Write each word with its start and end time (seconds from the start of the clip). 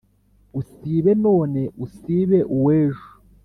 Usibe 0.59 1.11
none, 1.25 1.61
usibe 1.85 2.39
uw’ejo 2.55 3.07